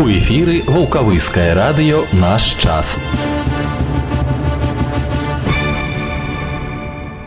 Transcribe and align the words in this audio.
У 0.00 0.08
эфіры 0.08 0.62
вулкавыскае 0.64 1.52
радыё 1.52 1.98
наш 2.16 2.56
час. 2.56 2.96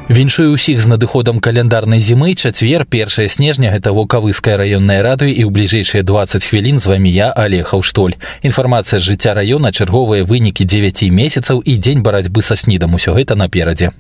Віншую 0.10 0.58
ўсіх 0.58 0.82
з 0.82 0.90
надыходам 0.90 1.38
каляндарнай 1.38 2.02
зімы 2.02 2.34
чацвер 2.34 2.90
першае 2.90 3.30
снежня 3.30 3.70
гэта 3.70 3.94
вулкавыскае 3.94 4.58
раённае 4.58 5.06
радыё 5.06 5.30
і 5.30 5.46
ў 5.46 5.50
бліжэйшыя 5.54 6.02
20 6.02 6.50
хвілін 6.50 6.82
з 6.82 6.90
вамі 6.90 7.14
я 7.14 7.30
алехаў 7.30 7.86
штоль 7.86 8.18
інфармацыя 8.42 8.98
з 8.98 9.06
жыцця 9.06 9.38
раёна 9.38 9.70
чарговыя 9.70 10.26
вынікі 10.26 10.66
9 10.66 11.14
месяцаў 11.14 11.62
і 11.62 11.78
дзень 11.78 12.02
барацьбы 12.02 12.42
са 12.42 12.58
снідам. 12.58 12.98
Усё 12.98 13.14
гэта 13.14 13.38
наперадзе 13.38 13.94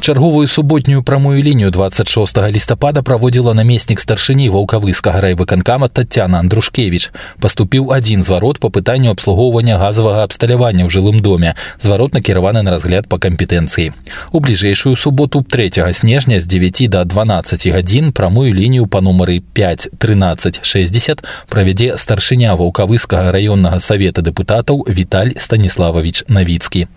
чарговую 0.00 0.48
суботнюю 0.48 1.02
прамую 1.02 1.42
лінію 1.42 1.70
26 1.70 2.38
лістапада 2.50 3.02
праводзіла 3.02 3.54
намеснік 3.54 4.00
старшыні 4.00 4.50
ваўкавыскага 4.52 5.20
райвыканкама 5.24 5.88
татяна 5.88 6.38
андрушкевич 6.44 7.08
паступіў 7.40 7.88
адзін 7.96 8.22
зварот 8.22 8.60
па 8.60 8.68
пытанню 8.68 9.10
абслугоўвання 9.16 9.78
газавага 9.78 10.24
абсталявання 10.28 10.84
ў 10.84 10.90
жылым 10.92 11.20
доме 11.24 11.54
зварот 11.80 12.12
накіраваны 12.12 12.62
на 12.62 12.76
разгляд 12.76 13.08
па 13.08 13.16
кампетэнцыі 13.16 13.96
у 14.32 14.40
бліжэйшую 14.40 14.96
суботу 14.96 15.40
3 15.40 15.72
снежня 15.96 16.40
з 16.40 16.46
9 16.46 16.90
до 16.90 17.04
12 17.04 17.66
гадзін 17.72 18.12
прамую 18.12 18.52
лінію 18.52 18.86
па 18.86 19.00
нумары 19.00 19.40
5 19.40 19.88
13 19.98 20.60
60 20.62 21.24
правядзе 21.48 21.96
старшыня 21.96 22.52
ваўкавыскага 22.60 23.32
раённага 23.32 23.80
савета 23.80 24.20
дэпутатаў 24.20 24.84
віталь 24.88 25.32
станіславович 25.40 26.24
навіцкі 26.28 26.88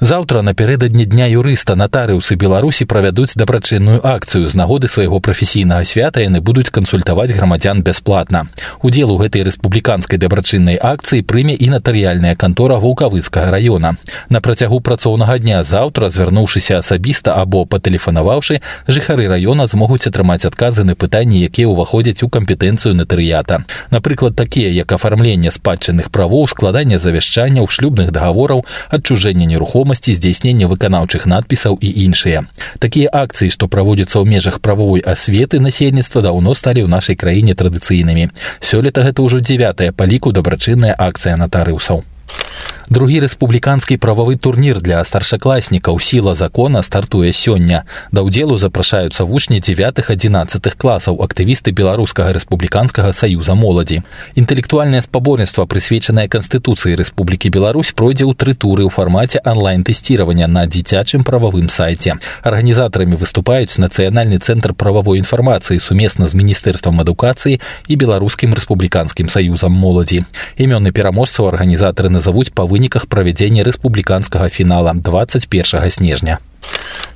Заўтра 0.00 0.42
напярэдадні 0.42 1.04
дня 1.06 1.30
юрыста 1.30 1.76
натарыусы 1.78 2.34
беларусі 2.34 2.82
правядуць 2.84 3.38
дабрачынную 3.38 4.02
акцыю. 4.02 4.48
З 4.50 4.58
нагоды 4.58 4.88
свайго 4.90 5.20
прафесійнага 5.20 5.84
свята 5.86 6.18
яны 6.18 6.40
будуць 6.42 6.74
кансультаваць 6.74 7.30
грамадзян 7.30 7.82
бясплатна. 7.86 8.50
Удзел 8.82 9.14
у 9.14 9.18
гэтай 9.22 9.46
рэспубліканскай 9.46 10.18
дабрачыннай 10.18 10.82
акцыі 10.82 11.22
прыме 11.22 11.54
і 11.54 11.70
натарыяльная 11.70 12.34
кантора 12.34 12.82
вулкавыцкага 12.82 13.54
раёна. 13.54 13.94
На 14.28 14.40
працягу 14.40 14.80
працоўнага 14.80 15.38
дня 15.38 15.62
заўтра 15.62 16.10
звярнуўшыся 16.10 16.82
асабіста 16.82 17.38
або 17.38 17.62
патэлефанаваўшы 17.64 18.58
жыхары 18.90 19.30
раёна 19.30 19.70
змогуць 19.70 20.10
атрымаць 20.10 20.44
адказы 20.44 20.82
на 20.82 20.98
пытанні 20.98 21.38
якія 21.46 21.70
ўваходзяць 21.70 22.26
у 22.26 22.28
кампетэнцыю 22.28 22.98
натарыята 22.98 23.62
напрыклад 23.94 24.34
такія 24.34 24.74
як 24.74 24.90
афармленне 24.90 25.54
спадчынных 25.54 26.10
правоў 26.10 26.50
складання 26.50 26.98
завяшчанняў 26.98 27.70
шлюбных 27.70 28.10
дагавораў 28.10 28.66
адчужэння 28.90 29.46
нерухом 29.46 29.84
нерухомасці 29.94 30.14
здзяйснення 30.14 30.66
выканаўчых 30.66 31.26
надпісаў 31.26 31.78
і 31.80 31.88
іншыя. 32.04 32.44
Такія 32.78 33.08
акцыі 33.12 33.50
што 33.50 33.68
праводзяцца 33.68 34.18
ў 34.18 34.26
межах 34.26 34.60
правовой 34.60 35.00
асветы 35.00 35.60
насельніцтва 35.60 36.22
даўно 36.22 36.54
сталі 36.54 36.82
ў 36.82 36.88
нашай 36.90 37.16
краіне 37.16 37.54
традыцыйнымі. 37.54 38.30
Сёлета 38.60 39.06
гэта 39.06 39.22
ўжо 39.22 39.38
дзявятая 39.40 39.92
па 39.92 40.06
ліку 40.06 40.32
дабрачынная 40.34 40.94
акцыя 40.98 41.36
натарыусаў 41.38 42.02
Другі 42.89 43.19
рэспубліканскі 43.21 44.01
прававы 44.01 44.33
турнір 44.35 44.81
для 44.81 45.03
старшакласнікаў 45.05 45.99
сіла 46.01 46.33
закона 46.33 46.81
стартуе 46.81 47.29
сёння. 47.29 47.85
Да 48.09 48.25
ўдзелу 48.25 48.57
запрашаюцца 48.57 49.29
вучні 49.29 49.61
9 49.61 50.01
11 50.09 50.73
класаў 50.73 51.21
актывісты 51.21 51.69
беларускага 51.69 52.33
рэспубліканскага 52.33 53.13
саюза 53.13 53.53
моладзі. 53.53 54.01
Інтэлектуальнае 54.33 55.01
спаборніцтва 55.05 55.69
прысвечанае 55.69 56.25
канстытуцыі 56.33 56.97
Рэспублікі 56.97 57.53
Беларусь 57.53 57.93
пройдзе 57.93 58.25
ў 58.25 58.33
тры 58.33 58.57
туры 58.57 58.85
ў 58.85 58.89
фармаце 58.89 59.37
онлайн-тэсціравання 59.45 60.49
на 60.49 60.65
дзіцячым 60.65 61.21
прававым 61.21 61.69
сайце. 61.69 62.17
Арганізатарамі 62.41 63.21
выступаюць 63.21 63.77
нацыянальны 63.77 64.41
цэнтр 64.41 64.73
прававой 64.73 65.21
інфармацыі 65.21 65.77
сумесна 65.77 66.25
з 66.25 66.33
міністэрствам 66.33 66.97
адукацыі 67.05 67.61
і 67.85 67.93
беларускім 67.95 68.57
рэспубліканскім 68.57 69.29
саюзам 69.29 69.77
моладзі. 69.77 70.25
Імёны 70.57 70.89
пераможцаў 70.89 71.53
арганізатары 71.53 72.09
назавуць 72.09 72.49
па 72.49 72.65
выніках 72.73 73.07
правядзення 73.07 73.63
рэспубліканскага 73.63 74.49
фінала 74.49 74.93
21 74.93 75.91
снежня. 75.91 76.39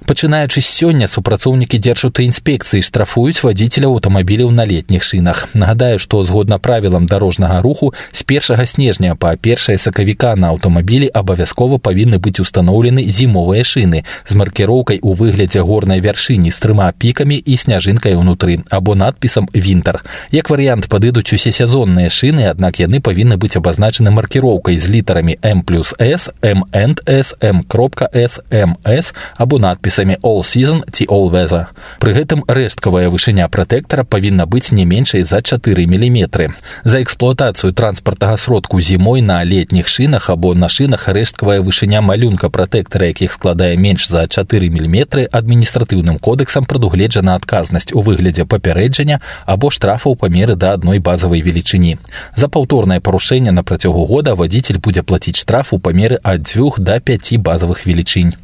Пачынаючы 0.08 0.64
з 0.64 0.70
сёння 0.72 1.04
супрацоўнікі 1.04 1.76
дзяржаўтаінспекцыі 1.84 2.80
штрафуюць 2.80 3.44
вадзіцеляў 3.44 4.00
аўтамабіляў 4.00 4.48
на 4.56 4.64
летніх 4.64 5.04
шынах. 5.04 5.52
Нагадаю, 5.52 5.98
што 6.00 6.22
згодна 6.24 6.56
правілам 6.56 7.04
дарожнага 7.04 7.60
руху 7.60 7.92
з 8.12 8.22
першага 8.24 8.64
снежня 8.64 9.12
па 9.20 9.36
першае 9.36 9.76
сакавіка 9.76 10.32
на 10.32 10.48
аўтамабілі 10.56 11.12
абавязкова 11.12 11.76
павінны 11.76 12.16
быць 12.16 12.40
устаноўлены 12.40 13.04
зімовыя 13.04 13.60
шыны 13.68 14.00
з 14.24 14.32
маркіроўкай 14.32 15.00
у 15.02 15.12
выглядзе 15.12 15.60
горнай 15.60 16.00
вяршыні 16.00 16.48
з 16.48 16.56
трыма 16.56 16.88
пікамі 16.96 17.36
і 17.36 17.60
сняжынкай 17.60 18.16
унутры 18.16 18.64
або 18.70 18.96
надпісам 18.96 19.52
вінтар. 19.52 20.00
Як 20.32 20.48
варыянт 20.48 20.88
падыдуць 20.88 21.36
усе 21.36 21.52
сезонныя 21.52 22.08
шыны, 22.08 22.48
аднак 22.48 22.80
яны 22.80 23.04
павінны 23.04 23.36
быць 23.36 23.60
абазначаны 23.60 24.08
маркіроўкай 24.08 24.80
з 24.80 24.88
літарамі 24.88 25.36
М 25.44 25.60
плюс 25.68 25.92
S, 26.00 26.32
MNS, 26.40 27.36
M 27.44 27.60
кропка 27.68 28.08
S, 28.14 28.40
MS 28.48 29.12
або 29.38 29.58
надпіс 29.58 29.98
надпісамі 29.98 30.16
all 30.22 30.42
season 30.42 30.82
ці 30.90 31.06
all 31.06 31.30
weather. 31.30 31.66
Пры 32.00 32.12
гэтым 32.12 32.42
рэшткавая 32.48 33.08
вышыня 33.08 33.48
пратэктара 33.48 34.04
павінна 34.04 34.46
быць 34.46 34.72
не 34.72 34.84
меншай 34.84 35.22
за 35.22 35.40
4 35.40 35.86
міліметры. 35.86 36.50
За 36.84 37.02
эксплуатацыю 37.02 37.72
транспартага 37.72 38.36
сродку 38.36 38.80
зімой 38.80 39.22
на 39.22 39.44
летніх 39.44 39.88
шынах 39.88 40.30
або 40.30 40.54
на 40.54 40.68
шынах 40.68 41.08
рэшткавая 41.08 41.60
вышыня 41.60 42.00
малюнка 42.00 42.50
пратэктара, 42.50 43.06
якіх 43.06 43.32
складае 43.32 43.76
менш 43.76 44.08
за 44.08 44.26
4 44.26 44.68
міліметры 44.68 45.28
адміністратыўным 45.30 46.18
кодэксам 46.18 46.64
прадугледжана 46.64 47.34
адказнасць 47.34 47.94
у 47.94 48.02
выглядзе 48.02 48.44
папярэджання 48.44 49.20
або 49.46 49.70
штрафаў 49.70 50.16
памеры 50.16 50.54
да 50.54 50.72
адной 50.74 50.98
базавай 50.98 51.40
велічыні. 51.40 51.98
За 52.36 52.48
паўторнае 52.48 53.00
парушэнне 53.00 53.52
на 53.52 53.62
працягу 53.62 54.06
года 54.06 54.34
вадзіцель 54.34 54.82
будзе 54.82 55.02
плаціць 55.02 55.38
штраф 55.38 55.72
у 55.72 55.78
памеры 55.78 56.18
ад 56.22 56.42
дзвюх 56.42 56.80
да 56.80 56.98
5 57.00 57.38
базавых 57.38 57.86
велічынь 57.86 58.34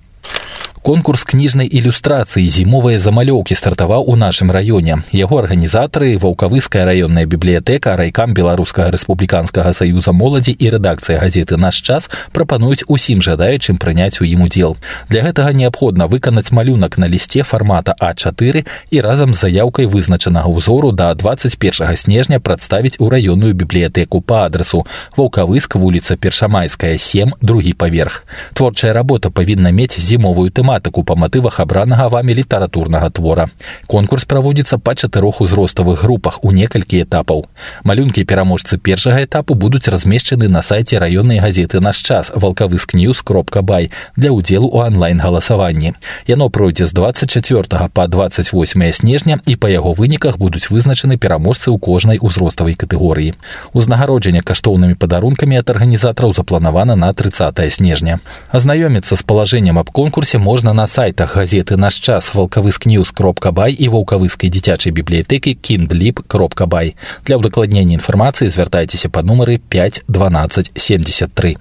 конкурс 0.84 1.24
кніжнай 1.24 1.68
ілюстрацыі 1.68 2.50
зімовыя 2.50 3.00
замалёўкі 3.04 3.54
стартаваў 3.54 4.08
у 4.10 4.16
нашым 4.16 4.50
раёне 4.50 5.04
яго 5.14 5.38
арганізатары 5.44 6.16
ваўкавыская 6.18 6.82
раённая 6.88 7.28
бібліятэка 7.30 7.94
райкам 8.00 8.34
беларускага 8.34 8.90
рэспубліканскага 8.96 9.74
саюза 9.78 10.16
моладзі 10.16 10.56
і 10.58 10.72
рэдакцыя 10.74 11.20
газеты 11.22 11.60
наш 11.62 11.84
час 11.84 12.10
прапануюць 12.32 12.88
усім 12.88 13.22
жадаючым 13.22 13.78
прыняць 13.78 14.18
у 14.18 14.26
ім 14.26 14.48
удзел 14.48 14.78
для 15.10 15.22
гэтага 15.28 15.54
неабходна 15.54 16.08
выканаць 16.08 16.50
малюнак 16.50 16.98
на 16.98 17.12
лісце 17.12 17.44
фармата 17.44 17.94
а4 18.00 18.66
і 18.90 19.02
разам 19.06 19.38
з 19.38 19.46
заяўкай 19.46 19.86
вызначанага 19.86 20.50
ўзору 20.50 20.90
да 20.90 21.14
21 21.14 21.98
снежня 21.98 22.40
прадставіць 22.40 22.98
у 22.98 23.12
раённую 23.14 23.54
бібліятэку 23.54 24.22
по 24.26 24.42
адресу 24.48 24.88
ваўкавыск 25.14 25.76
вуліца 25.76 26.18
першамайская 26.18 26.98
7 26.98 27.38
другі 27.42 27.78
паверх 27.78 28.26
творчая 28.54 28.94
работа 28.94 29.30
павінна 29.30 29.70
мець 29.70 30.00
зімовую 30.00 30.50
тэматыку 30.50 30.73
тэматыку 30.74 31.04
па 31.04 31.16
матывах 31.16 31.60
абранага 31.60 32.10
вамі 32.10 32.34
літаратурнага 32.34 33.10
твора. 33.10 33.48
Конкурс 33.88 34.26
праводзіцца 34.26 34.78
па 34.78 34.96
чатырох 34.96 35.42
узроставых 35.42 36.02
групах 36.04 36.44
у 36.44 36.52
некалькі 36.52 37.04
этапаў. 37.04 37.46
Малюнкі 37.84 38.24
пераможцы 38.24 38.78
першага 38.78 39.24
этапу 39.24 39.56
будуць 39.56 39.88
размешчаны 39.88 40.48
на 40.48 40.62
сайце 40.62 41.00
раённай 41.00 41.40
газеты 41.40 41.80
наш 41.80 41.98
час 41.98 42.32
валкавыскнюс 42.36 43.22
кропка 43.22 43.62
бай 43.62 43.92
для 44.16 44.32
ўдзелу 44.32 44.70
ў 44.70 44.90
онлайн-галасаванні. 44.90 45.94
Яно 46.28 46.50
пройдзе 46.50 46.86
з 46.86 46.94
24 46.94 47.90
па 47.94 48.08
28 48.08 48.94
снежня 48.94 49.40
і 49.46 49.56
па 49.56 49.70
яго 49.70 49.94
выніках 49.94 50.38
будуць 50.38 50.70
вызначаны 50.70 51.18
пераможцы 51.18 51.70
ў 51.70 51.78
кожнай 51.80 52.18
узроставай 52.22 52.76
катэгорыі. 52.76 53.34
Узнагароджанне 53.74 54.42
каштоўнымі 54.42 54.96
падарункамі 54.96 55.60
ад 55.60 55.70
арганізатараў 55.70 56.34
запланавана 56.34 56.96
на 56.96 57.14
30 57.14 57.60
снежня. 57.74 58.20
Азнаёміцца 58.52 59.16
з 59.16 59.24
палажэннем 59.24 59.80
аб 59.80 59.90
конкурсе 59.90 60.38
можна 60.38 60.63
можна 60.64 60.74
на 60.74 60.88
сайтах 60.88 61.36
газеты 61.36 61.78
наш 61.78 62.00
час 62.00 62.34
валкавыскнюс 62.34 63.12
кропка 63.12 63.52
бай 63.52 63.76
і 63.76 63.90
ваўкавыскай 63.92 64.50
дзіцячай 64.50 64.96
бібліятэкі 64.96 65.54
киндліп 65.60 66.24
кропка 66.28 66.66
бай 66.66 66.96
для 67.28 67.38
ўдакладнення 67.38 68.00
інфармацыі 68.00 68.50
звяртайцеся 68.50 69.12
па 69.12 69.22
нумары 69.22 69.60
5 69.60 70.04
12 70.08 70.72
73 70.76 71.58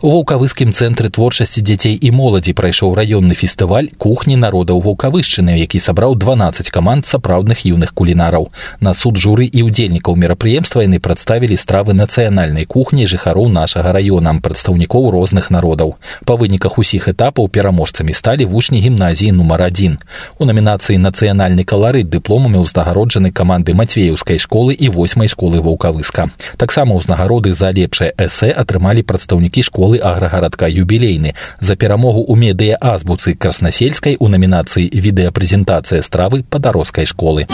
У 0.00 0.08
Ваўкавыскім 0.08 0.70
цэнтры 0.72 1.10
творчасці 1.12 1.60
дзяцей 1.60 1.92
і 1.92 2.10
моладзі 2.16 2.54
прайшоў 2.56 2.94
раённы 2.96 3.36
фестываль 3.36 3.92
кухні 4.00 4.36
народаў 4.40 4.80
Ваўкавышчыны, 4.80 5.60
які 5.60 5.76
сабраў 5.76 6.14
12 6.16 6.70
каманд 6.72 7.04
сапраўдных 7.04 7.68
юных 7.68 7.92
кулінараў. 7.92 8.48
На 8.80 8.94
суд 8.96 9.20
журы 9.20 9.44
і 9.44 9.60
ўдзельнікаў 9.68 10.16
мерапрыемства 10.16 10.80
яны 10.80 11.04
прадставілі 11.04 11.52
стравы 11.60 11.92
нацыянальнай 11.92 12.64
кухні 12.64 13.04
жыхароў 13.04 13.52
нашага 13.52 13.92
раёна 13.92 14.32
прадстаўнікоў 14.40 15.10
розных 15.12 15.50
народаў. 15.52 16.00
Па 16.24 16.40
выніках 16.40 16.80
усіх 16.80 17.12
этапаў 17.12 17.52
пераможцамі 17.52 18.16
сталі 18.16 18.48
вучні 18.48 18.80
гімназіі 18.80 19.36
нумар 19.36 19.68
адзін. 19.68 20.00
У 20.40 20.48
намінацыі 20.48 20.96
нацыянальны 20.96 21.68
каларыт 21.68 22.08
дыпломамі 22.08 22.64
ўзнагароджаны 22.64 23.36
каманды 23.36 23.76
мацвеўскай 23.76 24.40
школы 24.40 24.72
і 24.72 24.88
восьмай 24.88 25.28
школы 25.28 25.60
вулкавыска. 25.60 26.32
Таксама 26.56 26.96
ўзнагароды 26.96 27.52
за 27.52 27.68
лепшае 27.68 28.16
эсэ 28.16 28.48
атрымалі 28.56 29.04
прадстаўнікі 29.04 29.60
школы 29.60 29.89
школы 29.89 29.97
аграгарадка 29.97 30.69
юбілейны 30.69 31.33
за 31.59 31.75
перамогу 31.75 32.21
ў 32.29 32.33
медыя 32.37 32.77
азбуцы 32.79 33.33
краснасельскай 33.33 34.17
у 34.19 34.29
намінацыі 34.29 34.87
відэапрэзентацыя 34.93 36.05
стравы 36.05 36.45
падарожскай 36.45 37.09
школы 37.09 37.49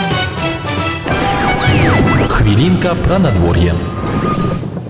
Хвілінка 2.31 2.95
пра 3.05 3.19
надвор'е. 3.19 3.73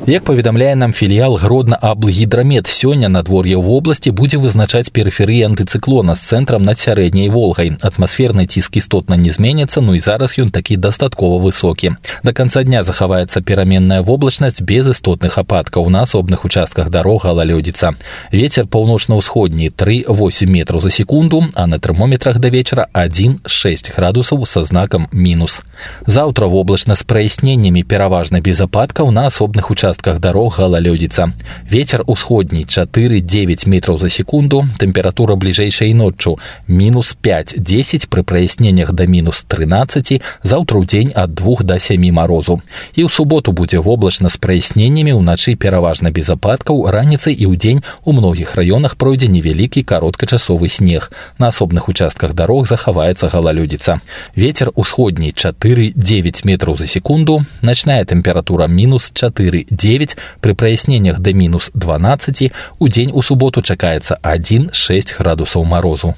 Як 0.07 0.23
паведамляе 0.23 0.75
нам 0.75 0.93
філіял 0.93 1.37
гродна 1.37 1.77
аблгідрамет 1.81 2.65
сёння 2.65 3.07
надвор'е 3.07 3.53
ў 3.55 3.61
вобласці 3.61 4.11
будзе 4.11 4.41
вызначаць 4.41 4.89
перыферыі 4.89 5.45
антыцыклона 5.45 6.17
з 6.17 6.25
цэнтрам 6.25 6.65
над 6.65 6.81
сярэдняй 6.81 7.29
волгай. 7.29 7.77
Атмасферны 7.79 8.49
ціск 8.49 8.81
істотна 8.81 9.15
не 9.15 9.29
зменіцца, 9.29 9.79
ну 9.79 9.93
і 9.93 10.01
зараз 10.01 10.35
ён 10.41 10.49
такі 10.49 10.75
дастаткова 10.81 11.37
высокі. 11.37 12.01
Да 12.25 12.33
канца 12.33 12.65
дня 12.65 12.83
захаваецца 12.83 13.45
пераменная 13.45 14.01
воблачнасць 14.01 14.65
без 14.65 14.89
істотных 14.89 15.37
ападкаў 15.37 15.87
на 15.93 16.01
асобных 16.03 16.43
участках 16.49 16.89
дарог 16.89 17.23
галалёдзіца. 17.29 17.93
Вецер 18.33 18.65
паўночна-ўсходні 18.65 19.69
3-8 19.69 20.49
метраў 20.49 20.81
за 20.81 20.89
секунду, 20.89 21.45
а 21.53 21.67
на 21.67 21.77
тэрмометрах 21.77 22.41
да 22.41 22.49
вечара 22.49 22.89
1-6 22.97 23.95
градусаў 23.95 24.43
са 24.49 24.65
знакам 24.65 25.07
мінус. 25.13 25.61
Заўтра 26.09 26.49
воблачна 26.49 26.97
з 26.97 27.03
праясненнямі 27.05 27.85
пераважна 27.85 28.41
без 28.41 28.59
ападкаў 28.59 29.13
на 29.13 29.29
асобных 29.29 29.71
участках 29.71 29.94
участках 29.95 30.19
дорог 30.19 30.59
галалёдзіца. 30.59 31.31
Ветер 31.71 32.03
усходні 32.05 32.65
4-9 32.65 33.67
метраў 33.67 33.97
за 33.97 34.09
секунду, 34.09 34.65
тэмпература 34.77 35.35
бліжэйшай 35.35 35.93
ноччу 35.93 36.37
мінус 36.67 37.15
5-10 37.23 38.07
пры 38.11 38.23
праясненнях 38.23 38.91
да 38.93 39.07
мінус 39.07 39.43
13, 39.47 40.21
заўтра 40.43 40.75
ў 40.79 40.85
дзень 40.85 41.11
ад 41.15 41.33
2 41.33 41.63
до 41.63 41.79
7 41.79 42.11
марозу. 42.11 42.61
І 42.95 43.07
ў 43.07 43.09
суботу 43.09 43.51
будзе 43.51 43.79
воблачна 43.79 44.29
з 44.29 44.37
праясненнямі 44.37 45.15
ўначы 45.15 45.55
пераважна 45.55 46.11
без 46.11 46.29
ападкаў 46.29 46.91
раніцай 46.91 47.33
і 47.33 47.47
ў 47.47 47.55
дзень 47.55 47.81
у 48.03 48.11
многіх 48.11 48.55
раёнах 48.59 48.99
пройдзе 48.99 49.27
невялікі 49.31 49.83
кароткачасовы 49.87 50.69
снег. 50.69 51.11
На 51.39 51.49
асобных 51.49 51.87
участках 51.87 52.33
дарог 52.33 52.67
захаваецца 52.67 53.31
галалёдзіца. 53.31 53.99
Ветер 54.35 54.71
усходні 54.75 55.31
4-9 55.31 56.45
метраў 56.45 56.77
за 56.77 56.87
секунду, 56.87 57.41
начная 57.61 58.03
тэмпература 58.05 58.67
мінус 58.67 59.11
4 59.13 59.65
9 59.86 60.16
при 60.40 60.52
праяснениях 60.52 61.20
до 61.20 61.32
минус 61.32 61.70
12 61.74 62.52
у 62.80 62.88
день 62.88 63.12
у 63.14 63.22
субботу 63.22 63.62
чакаецца 63.62 64.18
1-6 64.20 65.14
градусаў 65.18 65.62
морозу 65.64 66.14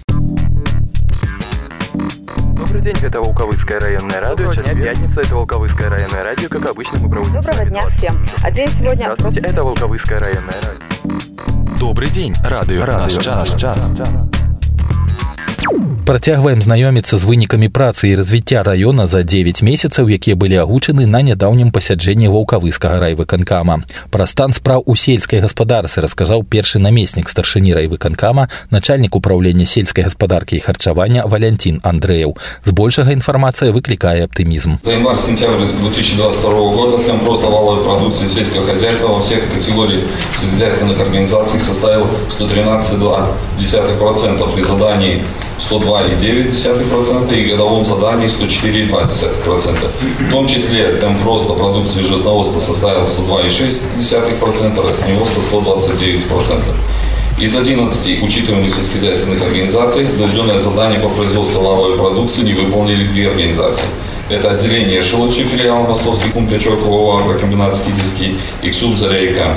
Добрый 2.56 2.81
день, 2.82 2.97
это 3.03 3.20
Волковыцкое 3.20 3.81
районное 3.81 4.20
радио. 4.20 4.53
Час 4.53 4.65
пятница, 4.65 5.20
это 5.20 5.35
Волковыцкое 5.35 5.88
районное 5.88 6.23
радио. 6.23 6.49
Как 6.49 6.70
обычно, 6.70 6.99
мы 6.99 7.11
проводим... 7.11 7.35
Доброго 7.35 7.65
дня 7.65 7.82
всем. 7.88 8.15
А 8.43 8.50
день 8.50 8.69
сегодня... 8.69 9.05
Здравствуйте, 9.05 9.41
это 9.41 9.65
Волковыцкое 9.65 10.20
районное 10.20 10.61
радио. 10.62 11.79
Добрый 11.79 12.11
день, 12.11 12.35
радио, 12.44 12.85
радио 12.85 13.17
наш 13.17 13.25
час. 13.25 13.50
Наш 13.50 13.61
час 13.61 14.38
Працягваем 16.06 16.59
знаёміцца 16.59 17.15
з 17.15 17.24
вынікамі 17.24 17.71
працы 17.71 18.12
і 18.12 18.19
развіцця 18.19 18.59
раёна 18.68 19.07
за 19.07 19.24
9 19.24 19.63
месяцаў, 19.63 20.12
якія 20.12 20.35
былі 20.35 20.59
агучаны 20.59 21.07
на 21.07 21.24
нядаўнім 21.24 21.71
пасяджэнні 21.71 22.27
ваўкавыскага 22.27 23.00
райвыканкама. 23.00 23.88
Пра 24.12 24.27
стан 24.27 24.51
спраў 24.51 24.83
у 24.83 25.00
сельскай 25.00 25.39
гаспадарцы 25.39 26.03
расказаў 26.03 26.44
першы 26.44 26.83
намеснік 26.83 27.31
старшыні 27.31 27.71
райвыканкама, 27.71 28.51
начальнік 28.69 29.15
управлення 29.15 29.65
сельскай 29.65 30.03
гаспадаркі 30.03 30.59
і 30.59 30.62
харчавання 30.68 31.24
Валянцін 31.24 31.80
Андрэяў. 31.88 32.35
Збольшага 32.68 33.15
інфармацыя 33.15 33.71
выклікае 33.71 34.27
аптымізм. 34.27 34.83
За 34.83 34.91
январь-сентябрь 34.91 35.71
2022 35.88 36.51
года 36.51 37.00
темп 37.07 37.24
роста 37.24 37.47
валовой 37.47 37.88
продукции 37.88 38.27
сельского 38.27 38.68
хозяйства 38.68 39.07
во 39.07 39.21
всех 39.21 39.47
категориях 39.47 40.03
сельскохозяйственных 40.35 41.00
организаций 41.00 41.59
составил 41.59 42.07
113,2% 42.39 44.53
при 44.53 44.63
задании 44.63 45.24
102,9% 45.58 47.34
и 47.34 47.44
годовом 47.50 47.84
задании 47.84 48.28
104,2%. 48.28 49.88
В 50.20 50.31
том 50.31 50.46
числе 50.46 50.96
темп 50.96 51.25
роста 51.25 51.52
продукции 51.55 52.02
животноводства 52.02 52.60
составил 52.60 53.05
102,6%, 53.06 54.88
растениеводства 54.88 55.43
129%. 55.52 56.62
Из 57.40 57.56
11 57.56 58.22
учитываемых 58.22 58.75
сельскохозяйственных 58.75 59.40
организаций 59.43 60.06
доведенное 60.19 60.60
задание 60.60 60.99
по 60.99 61.08
производству 61.08 61.60
валовой 61.60 61.96
продукции 61.96 62.43
не 62.43 62.55
выполнили 62.55 63.06
две 63.06 63.28
организации. 63.28 63.84
Это 64.28 64.50
отделение 64.50 65.02
Шелочи, 65.02 65.44
филиал 65.44 65.87
Московский 65.87 66.31
пункт 66.31 66.52
ООО 66.52 67.19
«Агрокомбинат 67.19 67.76
Скидерский» 67.76 68.38
и 68.62 68.70
КСУБ 68.70 68.99
«Заря 68.99 69.55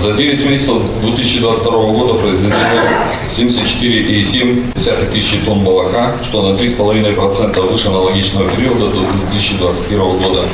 За 0.00 0.12
9 0.12 0.48
месяцев 0.48 0.76
2022 1.02 1.72
года 1.72 2.14
произведено 2.14 2.54
74,7 3.30 5.12
тысячи 5.12 5.38
тонн 5.38 5.58
молока, 5.58 6.14
что 6.22 6.42
на 6.42 6.56
3,5% 6.56 7.60
выше 7.68 7.88
аналогичного 7.88 8.48
периода 8.50 8.90
до 8.90 9.00
2021 9.30 10.18
года. 10.18 10.44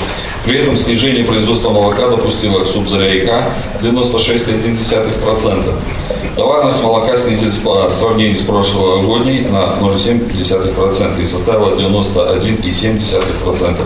При 0.46 0.60
этом 0.60 0.78
снижение 0.78 1.24
производства 1.24 1.70
молока 1.70 2.08
допустила 2.08 2.60
КСУБ 2.60 2.88
«Заря 2.88 3.52
96,1%. 3.82 5.74
Товарность 6.36 6.82
молока 6.82 7.16
снизилась 7.18 7.56
по 7.56 7.90
сравнению 7.90 8.38
с 8.38 8.42
прошлогодней 8.42 9.42
на 9.42 9.76
0,7% 9.78 11.22
и 11.22 11.26
составила 11.26 11.76
91,7%. 11.76 13.76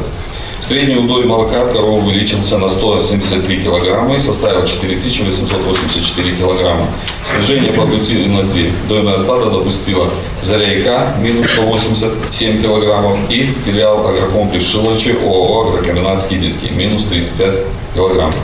Средний 0.60 0.96
удой 0.96 1.24
молока 1.24 1.62
от 1.62 1.72
коровы 1.72 2.02
увеличился 2.04 2.58
на 2.58 2.68
173 2.68 3.62
килограмма 3.62 4.16
и 4.16 4.18
составил 4.18 4.66
4884 4.66 6.36
килограмма. 6.36 6.86
Снижение 7.24 7.72
продуктивности 7.72 8.72
дойное 8.88 9.18
стадо 9.18 9.50
допустило 9.50 10.10
Заряйка 10.42 11.14
минус 11.20 11.46
187 11.52 12.60
килограммов 12.60 13.18
и 13.30 13.54
филиал 13.64 14.08
агрокомплекс 14.08 14.66
Шилочи 14.66 15.16
ООО 15.24 15.68
«Агрокомбинат 15.68 16.24
Скидельский» 16.24 16.70
минус 16.70 17.04
35 17.04 17.58
килограммов. 17.94 18.34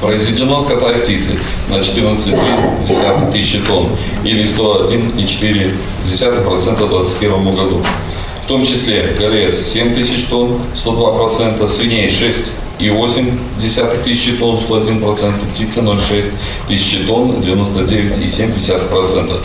Произведено 0.00 0.62
скота 0.62 0.92
и 0.92 1.00
птицы 1.00 1.38
на 1.68 1.76
14,3 1.76 3.30
тысячи 3.30 3.58
тонн 3.58 3.90
или 4.24 4.44
101,4% 4.44 5.72
в 6.04 6.48
2021 6.48 7.54
году. 7.54 7.84
В 8.44 8.48
том 8.48 8.66
числе 8.66 9.06
КРС 9.06 9.72
7 9.72 9.94
тысяч 9.94 10.24
тонн, 10.24 10.58
102%, 10.84 11.68
свиней 11.68 12.08
6,8 12.08 14.04
тысячи 14.04 14.32
тонн, 14.32 14.58
101%, 14.58 15.32
птицы 15.54 15.80
0,6 15.80 16.24
тысячи 16.68 16.98
тонн, 17.04 17.36
99,7%. 17.36 19.40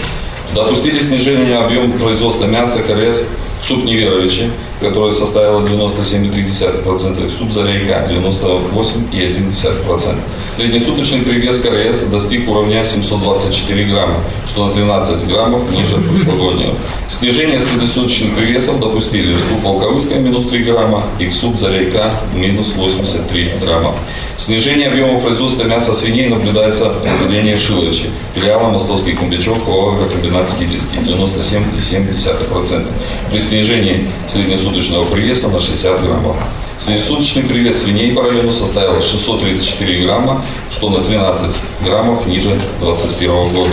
Допустили 0.55 0.99
снижение 0.99 1.57
объема 1.57 1.97
производства 1.99 2.45
мяса 2.45 2.81
КРС 2.81 3.21
Суп 3.63 3.83
Неверовичи, 3.83 4.49
которая 4.79 5.13
составила 5.13 5.65
97,3%, 5.65 7.37
суп 7.37 7.51
Зарейка 7.51 8.07
98,1%. 8.09 10.15
Среднесуточный 10.57 11.21
привес 11.21 11.61
КРС 11.61 12.01
достиг 12.11 12.49
уровня 12.49 12.83
724 12.83 13.85
грамма, 13.85 14.15
что 14.47 14.67
на 14.67 14.73
13 14.73 15.27
граммов 15.27 15.71
ниже 15.71 15.97
прошлогоднего. 15.97 16.73
Снижение 17.09 17.59
среднесуточных 17.59 18.35
привесов 18.35 18.79
допустили 18.79 19.35
суп 19.35 19.63
Волковыская 19.63 20.19
минус 20.19 20.47
3 20.49 20.63
грамма 20.63 21.03
и 21.19 21.31
суп 21.31 21.59
Зарейка 21.59 22.11
минус 22.33 22.73
83 22.75 23.51
грамма. 23.63 23.95
Снижение 24.37 24.89
объема 24.89 25.19
производства 25.19 25.63
мяса 25.63 25.95
свиней 25.95 26.27
наблюдается 26.27 26.93
в 26.93 27.25
отделении 27.25 27.55
Шиловичи, 27.55 28.09
филиала 28.35 28.69
Мостовский 28.69 29.13
комбичок 29.13 29.67
ООО 29.67 29.95
«Агрокомбинат 29.95 30.51
Скидельский» 30.51 30.99
97,7%. 30.99 32.85
При 33.31 33.39
снижении 33.39 34.07
среднесуточного 34.67 35.05
привеса 35.05 35.47
на 35.49 35.59
60 35.59 36.01
граммов. 36.03 36.35
Среднесуточный 36.79 37.43
привес 37.43 37.81
свиней 37.81 38.15
району 38.15 38.51
составил 38.51 39.01
634 39.01 40.05
грамма, 40.05 40.41
что 40.71 40.89
на 40.89 41.03
13 41.03 41.55
граммов 41.83 42.27
ниже 42.27 42.59
2021 42.81 43.49
года. 43.49 43.71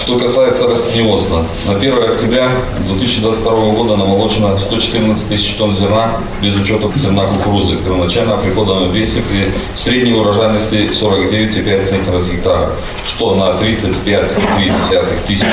Что 0.00 0.18
касается 0.18 0.66
растениеводства, 0.66 1.44
на 1.66 1.76
1 1.76 2.02
октября 2.02 2.50
2022 2.88 3.52
года 3.72 3.96
намолочено 3.96 4.58
114 4.58 5.28
тысяч 5.28 5.54
тонн 5.54 5.76
зерна 5.76 6.16
без 6.40 6.56
учета 6.56 6.90
зерна 6.96 7.26
кукурузы. 7.26 7.76
Первоначально 7.76 8.36
при 8.38 8.48
приходовом 8.48 8.90
весе 8.90 9.20
при 9.20 9.52
средней 9.76 10.14
урожайности 10.14 10.90
49,5 10.92 11.86
центнеров 11.86 12.22
с 12.22 12.30
гектара, 12.30 12.70
что 13.06 13.34
на 13.34 13.50
35,3 13.62 15.26
тысяч 15.26 15.44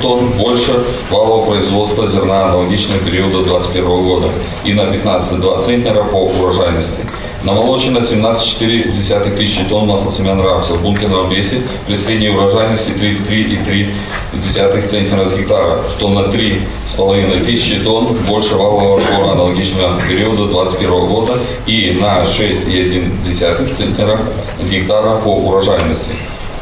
тонн 0.00 0.32
больше 0.32 0.84
валового 1.10 1.50
производства 1.50 2.06
зерна 2.06 2.46
аналогичного 2.46 3.00
периода 3.00 3.42
2021 3.42 3.84
года 4.04 4.28
и 4.64 4.72
на 4.72 4.82
15,2 4.82 5.64
центнера 5.64 6.04
по 6.04 6.26
урожайности. 6.26 7.00
Намолочено 7.42 7.98
17,4 7.98 9.36
тысячи 9.36 9.64
тонн 9.64 9.86
масла 9.86 10.12
семян 10.12 10.40
рапса 10.42 10.74
в 10.74 10.82
бункерном 10.82 11.30
весе 11.30 11.62
при 11.86 11.94
средней 11.94 12.28
урожайности 12.28 12.90
33,3 12.90 14.88
центнера 14.88 15.26
с 15.26 15.34
гектара, 15.34 15.78
что 15.96 16.08
на 16.10 16.28
3,5 16.28 17.44
тысячи 17.46 17.76
тонн 17.80 18.08
больше 18.28 18.56
валового 18.56 19.00
сбора 19.00 19.32
аналогичного 19.32 19.98
периода 20.02 20.48
2021 20.48 21.06
года 21.06 21.38
и 21.66 21.96
на 21.98 22.24
6,1 22.24 23.74
центнера 23.74 24.18
с 24.60 24.68
гектара 24.68 25.16
по 25.16 25.28
урожайности. 25.28 26.12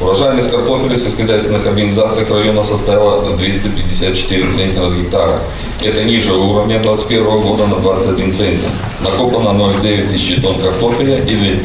Урожайность 0.01 0.51
картофеля 0.51 0.95
в 0.95 1.01
сельскохозяйственных 1.01 1.67
организациях 1.67 2.31
района 2.31 2.63
составила 2.63 3.37
254 3.37 4.53
центнера 4.53 4.91
с 4.91 4.95
гектара. 4.95 5.41
Это 5.83 6.05
ниже 6.05 6.35
уровня 6.35 6.79
2021 6.79 7.41
года 7.41 7.67
на 7.67 7.75
21 7.77 8.33
центнер. 8.33 8.71
Накопано 9.01 9.49
0,9 9.49 10.13
тысячи 10.13 10.41
тонн 10.41 10.61
картофеля 10.61 11.19
или 11.25 11.65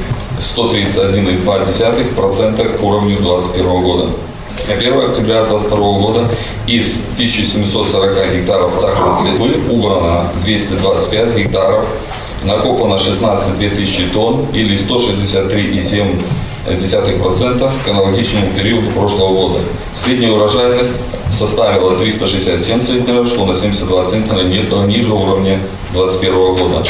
131,2% 0.56 2.78
к 2.78 2.84
уровню 2.84 3.18
2021 3.18 3.82
года. 3.84 4.10
1 4.68 5.10
октября 5.10 5.46
2022 5.46 5.78
года 5.78 6.28
из 6.66 7.02
1740 7.18 8.36
гектаров 8.36 8.80
сахарной 8.80 9.22
свеклы 9.22 9.60
убрано 9.70 10.32
225 10.44 11.38
гектаров, 11.38 11.86
накопано 12.44 12.98
16 12.98 13.60
тысячи 13.78 14.08
тонн 14.08 14.48
или 14.54 14.76
163,7% 14.80 16.24
к 17.84 17.90
аналогичному 17.90 18.48
периоду 18.56 18.90
прошлого 18.92 19.34
года. 19.34 19.60
Средняя 20.02 20.32
урожайность 20.32 20.94
составила 21.32 21.98
367 21.98 22.86
центнеров, 22.86 23.28
что 23.28 23.46
на 23.46 23.56
72 23.56 24.06
центнера 24.06 24.44
ниже 24.86 25.12
уровня 25.12 25.60
2021 25.94 26.56
года. 26.56 26.86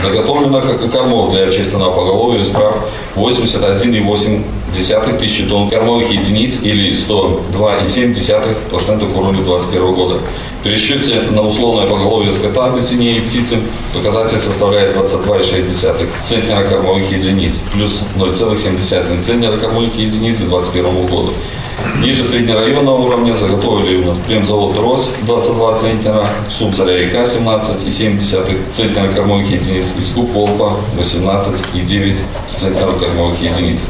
Заготовлено 0.00 0.62
кормов 0.92 1.32
для 1.32 1.44
общественного 1.44 1.92
поголовья 1.92 2.42
из 2.42 2.50
трав 2.50 2.76
81,8 3.16 5.18
тысячи 5.18 5.44
тонн 5.44 5.68
кормовых 5.68 6.10
единиц 6.10 6.54
или 6.62 6.92
102,7% 6.92 9.12
к 9.12 9.16
уровню 9.16 9.44
2021 9.44 9.94
года. 9.94 10.18
В 10.60 10.64
пересчете 10.64 11.22
на 11.30 11.42
условное 11.42 11.86
поголовье 11.86 12.32
скота 12.32 12.70
без 12.70 12.88
свиней 12.88 13.18
и 13.18 13.20
птицы 13.20 13.58
показатель 13.92 14.38
составляет 14.38 14.96
22,6 14.96 16.06
центнера 16.28 16.64
кормовых 16.64 17.10
единиц 17.10 17.56
плюс 17.72 18.00
0,7 18.16 19.24
центнера 19.24 19.56
кормовых 19.56 19.94
единиц 19.96 20.38
к 20.38 20.48
2021 20.48 21.06
году. 21.06 21.32
Ниже 22.00 22.24
среднерайонного 22.24 22.98
уровня 22.98 23.34
заготовили 23.34 24.02
у 24.02 24.06
нас 24.06 24.18
премзавод 24.26 24.76
РОС 24.76 25.10
22 25.22 25.78
центнера, 25.78 26.30
СУП 26.50 26.74
Заря-река 26.74 27.24
17,7 27.24 28.72
центнера 28.74 29.12
кормовых 29.12 29.48
единиц 29.50 29.86
и 29.98 30.02
СКУП 30.02 30.30
Волпа 30.32 30.76
18,9 30.98 32.16
центнера 32.58 32.92
кормовых 32.92 33.40
единиц. 33.40 33.80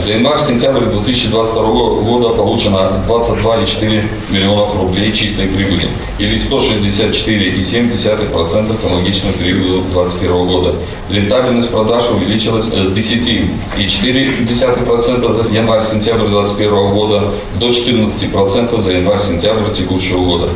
За 0.00 0.12
январь-сентябрь 0.12 0.86
2022 0.86 1.62
года 2.00 2.30
получено 2.30 3.04
22,4 3.06 4.02
миллионов 4.30 4.74
рублей 4.80 5.12
чистой 5.12 5.48
прибыли 5.48 5.86
или 6.18 6.38
164,7% 6.38 8.80
к 8.80 8.84
аналогичному 8.86 9.34
периоду 9.34 9.82
2021 9.92 10.46
года. 10.46 10.76
Рентабельность 11.10 11.70
продаж 11.70 12.04
увеличилась 12.10 12.68
с 12.68 12.72
10,4% 12.72 15.34
за 15.34 15.52
январь-сентябрь 15.52 16.28
2021 16.28 16.94
года 16.94 17.24
до 17.60 17.68
14% 17.68 18.82
за 18.82 18.92
январь-сентябрь 18.92 19.74
текущего 19.74 20.24
года. 20.24 20.48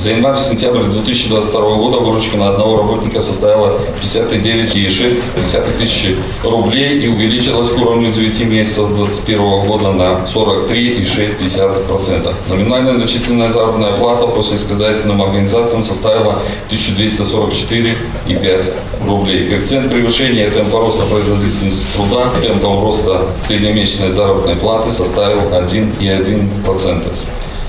За 0.00 0.12
январь-сентябрь 0.12 0.84
2022 0.84 1.76
года 1.76 1.98
выручка 1.98 2.38
на 2.38 2.48
одного 2.48 2.78
работника 2.78 3.20
составила 3.20 3.78
59,6 4.02 5.78
тысячи 5.78 6.16
рублей 6.42 7.00
и 7.00 7.08
увеличилась 7.08 7.68
к 7.68 7.76
уровню 7.76 8.10
9 8.10 8.40
месяцев 8.46 8.88
2021 8.96 9.66
года 9.66 9.92
на 9.92 10.26
43,6%. 10.34 12.34
Номинальная 12.48 12.94
начисленная 12.94 13.52
заработная 13.52 13.92
плата 13.92 14.26
по 14.26 14.42
сельскохозяйственным 14.42 15.20
организациям 15.20 15.84
составила 15.84 16.40
1244,5 16.70 18.72
рублей. 19.06 19.50
Коэффициент 19.50 19.92
превышения 19.92 20.50
темпа 20.50 20.80
роста 20.80 21.04
производительности 21.04 21.84
труда 21.94 22.30
темпом 22.40 22.82
роста 22.82 23.26
среднемесячной 23.46 24.12
заработной 24.12 24.56
платы 24.56 24.92
составил 24.92 25.40
1,1%. 25.50 27.02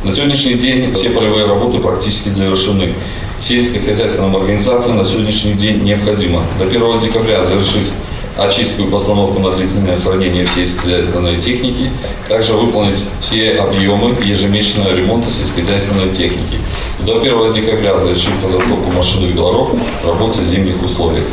На 0.04 0.12
сегодняшний 0.12 0.56
день 0.56 0.92
все 0.96 1.12
полевые 1.12 1.46
работы 1.46 1.78
практически 1.78 2.30
завершены. 2.30 2.96
Сельскохозяйственным 3.40 4.36
организациям 4.36 4.98
на 4.98 5.06
сегодняшний 5.06 5.54
день 5.54 5.84
необходимо 5.84 6.44
до 6.58 6.66
1 6.66 7.00
декабря 7.02 7.46
завершить 7.46 7.94
очистку 8.36 8.82
и 8.82 8.90
постановку 8.90 9.40
на 9.40 9.52
длительное 9.52 10.00
хранение 10.00 10.46
всей 10.48 10.66
сельскохозяйственной 10.66 11.40
техники, 11.40 11.92
также 12.28 12.54
выполнить 12.54 13.06
все 13.22 13.52
объемы 13.54 14.18
ежемесячного 14.24 14.96
ремонта 14.96 15.32
сельскохозяйственной 15.32 16.10
техники. 16.10 16.58
До 17.02 17.20
1 17.22 17.54
декабря 17.54 18.00
завершить 18.00 18.34
подготовку 18.42 18.92
машины 18.98 19.28
и 19.28 19.34
белоров 19.34 19.70
в 20.04 20.08
работе 20.08 20.42
в 20.42 20.48
зимних 20.48 20.82
условиях 20.84 21.28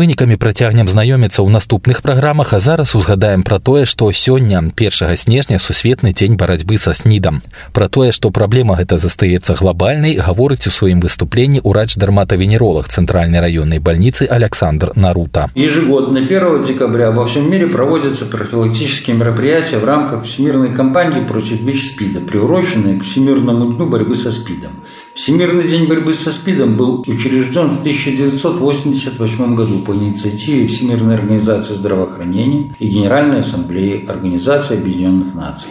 З 0.00 0.04
вынікамі 0.04 0.36
працягнем 0.36 0.88
знаёміцца 0.92 1.40
ў 1.40 1.48
наступных 1.48 2.02
праграмах, 2.04 2.52
а 2.52 2.60
зараз 2.60 2.92
узгадаем 2.92 3.40
пра 3.40 3.56
тое, 3.56 3.86
што 3.88 4.12
сёння 4.12 4.60
першага 4.76 5.16
снежня 5.16 5.56
сусветны 5.56 6.12
дзень 6.12 6.36
барацьбы 6.36 6.76
са 6.76 6.92
снідам. 6.92 7.40
Пра 7.72 7.88
тое, 7.88 8.12
што 8.12 8.28
праблема 8.28 8.76
гэта 8.76 8.98
застаецца 8.98 9.56
глобальнай, 9.56 10.20
гаворыць 10.20 10.68
у 10.68 10.70
сваім 10.70 11.00
выступленні 11.00 11.64
урач-дерматовенеролог 11.64 12.92
Центральной 12.92 13.40
районной 13.40 13.78
больницы 13.78 14.28
Александр 14.28 14.92
Нарута. 14.96 15.48
Ежегодно 15.54 16.20
1 16.20 16.64
декабря 16.64 17.10
во 17.10 17.24
всем 17.24 17.50
мире 17.50 17.66
проводятся 17.66 18.26
профилактические 18.26 19.16
мероприятия 19.16 19.78
в 19.78 19.84
рамках 19.84 20.24
Всемирной 20.24 20.74
кампании 20.74 21.24
против 21.24 21.62
ВИЧ-СПИДа, 21.62 22.20
приуроченные 22.20 23.00
к 23.00 23.04
Всемирному 23.04 23.72
дню 23.72 23.88
борьбы 23.88 24.16
со 24.16 24.30
СПИДом. 24.30 24.72
Всемирный 25.13 25.67
день 25.67 25.87
борьбы 25.87 26.13
со 26.13 26.31
СПИДом 26.31 26.77
был 26.77 27.01
учрежден 27.05 27.71
в 27.71 27.81
1988 27.81 29.55
году 29.55 29.79
по 29.79 29.93
инициативе 29.93 30.67
Всемирной 30.67 31.15
организации 31.15 31.73
здравоохранения 31.73 32.73
и 32.79 32.87
Генеральной 32.87 33.41
ассамблеи 33.41 34.05
Организации 34.05 34.77
Объединенных 34.77 35.35
Наций. 35.35 35.69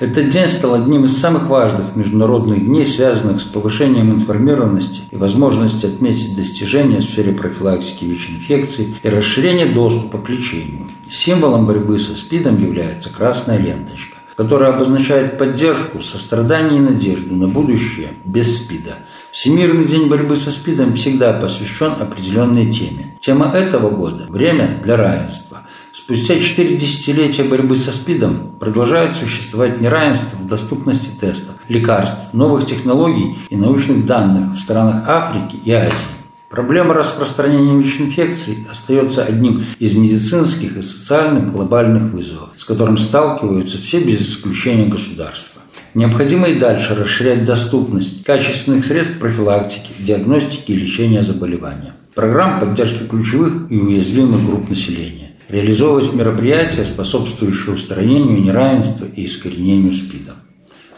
Этот 0.00 0.28
день 0.28 0.48
стал 0.48 0.74
одним 0.74 1.06
из 1.06 1.16
самых 1.16 1.48
важных 1.48 1.96
международных 1.96 2.62
дней, 2.62 2.86
связанных 2.86 3.40
с 3.40 3.44
повышением 3.44 4.12
информированности 4.12 5.02
и 5.10 5.16
возможностью 5.16 5.88
отметить 5.88 6.36
достижения 6.36 6.98
в 6.98 7.04
сфере 7.04 7.32
профилактики 7.32 8.04
ВИЧ-инфекций 8.04 8.96
и 9.02 9.08
расширения 9.08 9.66
доступа 9.66 10.18
к 10.18 10.28
лечению. 10.28 10.88
Символом 11.10 11.66
борьбы 11.66 11.98
со 11.98 12.16
СПИДом 12.16 12.60
является 12.60 13.14
красная 13.14 13.58
ленточка 13.58 14.13
которая 14.36 14.72
обозначает 14.74 15.38
поддержку, 15.38 16.02
сострадание 16.02 16.78
и 16.78 16.82
надежду 16.82 17.34
на 17.34 17.48
будущее 17.48 18.10
без 18.24 18.58
СПИДа. 18.58 18.96
Всемирный 19.32 19.84
день 19.84 20.08
борьбы 20.08 20.36
со 20.36 20.50
СПИДом 20.50 20.94
всегда 20.94 21.32
посвящен 21.32 21.92
определенной 22.00 22.72
теме. 22.72 23.18
Тема 23.20 23.52
этого 23.52 23.90
года– 23.90 24.26
время 24.28 24.80
для 24.82 24.96
равенства. 24.96 25.62
Спустя 25.92 26.38
четыре 26.40 26.76
десятилетия 26.76 27.44
борьбы 27.44 27.76
со 27.76 27.90
СПИДом 27.90 28.56
продолжает 28.60 29.16
существовать 29.16 29.80
неравенство 29.80 30.36
в 30.36 30.46
доступности 30.46 31.18
тестов, 31.18 31.54
лекарств, 31.68 32.32
новых 32.32 32.66
технологий 32.66 33.38
и 33.48 33.56
научных 33.56 34.04
данных 34.04 34.56
в 34.56 34.60
странах 34.60 35.08
Африки 35.08 35.56
и 35.64 35.72
Азии. 35.72 36.13
Проблема 36.54 36.94
распространения 36.94 37.76
ВИЧ-инфекций 37.82 38.58
остается 38.70 39.24
одним 39.24 39.64
из 39.80 39.96
медицинских 39.96 40.76
и 40.76 40.82
социальных 40.82 41.50
глобальных 41.50 42.12
вызовов, 42.12 42.50
с 42.54 42.64
которым 42.64 42.96
сталкиваются 42.96 43.76
все 43.78 43.98
без 43.98 44.20
исключения 44.20 44.86
государства. 44.86 45.62
Необходимо 45.94 46.46
и 46.46 46.60
дальше 46.60 46.94
расширять 46.94 47.44
доступность 47.44 48.22
качественных 48.22 48.84
средств 48.84 49.18
профилактики, 49.18 49.90
диагностики 49.98 50.70
и 50.70 50.76
лечения 50.76 51.24
заболевания, 51.24 51.96
программ 52.14 52.60
поддержки 52.60 53.02
ключевых 53.02 53.68
и 53.72 53.76
уязвимых 53.76 54.46
групп 54.46 54.70
населения, 54.70 55.32
реализовывать 55.48 56.12
мероприятия, 56.12 56.84
способствующие 56.84 57.74
устранению 57.74 58.40
неравенства 58.40 59.06
и 59.06 59.26
искоренению 59.26 59.92
СПИДа. 59.92 60.34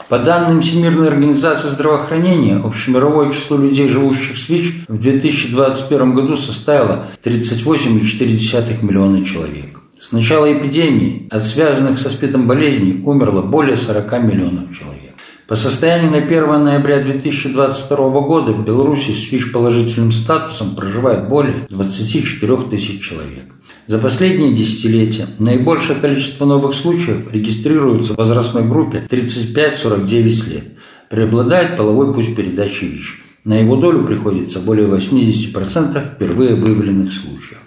По 0.08 0.20
данным 0.20 0.62
Всемирной 0.62 1.08
организации 1.08 1.66
здравоохранения, 1.66 2.58
общемировое 2.58 3.32
число 3.32 3.56
людей, 3.56 3.88
живущих 3.88 4.38
с 4.38 4.48
ВИЧ, 4.48 4.84
в 4.86 4.98
2021 4.98 6.14
году 6.14 6.36
составило 6.36 7.08
38,4 7.24 8.84
миллиона 8.84 9.24
человек. 9.24 9.80
С 10.00 10.12
начала 10.12 10.52
эпидемии 10.52 11.26
от 11.28 11.42
связанных 11.42 11.98
со 11.98 12.10
СПИДом 12.10 12.46
болезней 12.46 13.02
умерло 13.04 13.42
более 13.42 13.76
40 13.76 14.22
миллионов 14.22 14.78
человек. 14.78 15.14
По 15.48 15.56
состоянию 15.56 16.12
на 16.12 16.18
1 16.18 16.64
ноября 16.64 17.02
2022 17.02 17.96
года 18.20 18.52
в 18.52 18.64
Беларуси 18.64 19.10
с 19.10 19.32
ВИЧ-положительным 19.32 20.12
статусом 20.12 20.76
проживает 20.76 21.28
более 21.28 21.66
24 21.68 22.56
тысяч 22.70 23.00
человек. 23.02 23.52
За 23.86 23.98
последние 23.98 24.52
десятилетия 24.52 25.26
наибольшее 25.38 26.00
количество 26.00 26.44
новых 26.44 26.74
случаев 26.74 27.32
регистрируется 27.32 28.14
в 28.14 28.16
возрастной 28.16 28.66
группе 28.66 29.06
35-49 29.08 30.50
лет. 30.50 30.64
Преобладает 31.08 31.76
половой 31.76 32.12
путь 32.12 32.34
передачи 32.34 32.84
ВИЧ. 32.84 33.22
На 33.44 33.60
его 33.60 33.76
долю 33.76 34.04
приходится 34.04 34.58
более 34.58 34.88
80% 34.88 36.14
впервые 36.14 36.56
выявленных 36.56 37.12
случаев. 37.12 37.60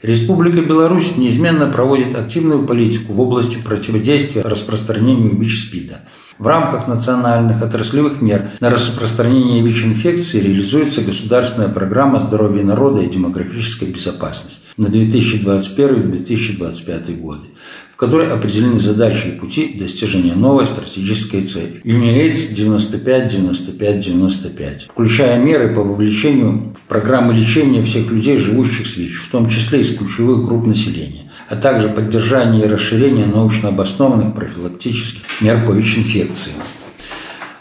Республика 0.00 0.60
Беларусь 0.60 1.16
неизменно 1.16 1.66
проводит 1.66 2.14
активную 2.14 2.64
политику 2.66 3.14
в 3.14 3.20
области 3.20 3.56
противодействия 3.56 4.42
распространению 4.42 5.36
ВИЧ-СПИДа– 5.36 6.02
в 6.38 6.46
рамках 6.46 6.86
национальных 6.88 7.62
отраслевых 7.62 8.20
мер 8.20 8.50
на 8.60 8.68
распространение 8.70 9.62
ВИЧ-инфекции 9.62 10.40
реализуется 10.40 11.00
государственная 11.02 11.68
программа 11.68 12.18
здоровья 12.18 12.64
народа 12.64 13.00
и 13.00 13.10
демографическая 13.10 13.88
безопасность 13.88 14.64
на 14.76 14.86
2021-2025 14.86 17.20
годы. 17.20 17.46
в 17.94 17.96
которой 17.96 18.30
определены 18.32 18.80
задачи 18.80 19.28
и 19.28 19.38
пути 19.38 19.76
достижения 19.78 20.34
новой 20.34 20.66
стратегической 20.66 21.42
цели. 21.42 21.80
UNAIDS 21.84 22.52
95-95-95, 22.56 24.86
включая 24.88 25.38
меры 25.38 25.72
по 25.72 25.82
вовлечению 25.82 26.74
в 26.74 26.80
программы 26.88 27.34
лечения 27.34 27.84
всех 27.84 28.10
людей, 28.10 28.38
живущих 28.38 28.88
с 28.88 28.96
ВИЧ, 28.96 29.20
в 29.20 29.30
том 29.30 29.48
числе 29.48 29.82
из 29.82 29.96
ключевых 29.96 30.44
групп 30.44 30.66
населения, 30.66 31.23
а 31.48 31.56
также 31.56 31.88
поддержание 31.88 32.64
и 32.64 32.68
расширение 32.68 33.26
научно 33.26 33.68
обоснованных 33.68 34.34
профилактических 34.34 35.22
мер 35.40 35.66
по 35.66 35.72
ВИЧ-инфекции. 35.72 36.52